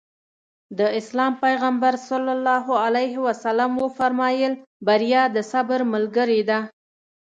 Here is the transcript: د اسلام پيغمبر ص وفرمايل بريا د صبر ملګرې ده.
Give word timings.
د 0.79 0.81
اسلام 0.99 1.33
پيغمبر 1.43 1.93
ص 2.07 2.09
وفرمايل 3.83 4.53
بريا 4.87 5.23
د 5.35 5.37
صبر 5.51 5.79
ملګرې 5.93 6.41
ده. 6.49 6.59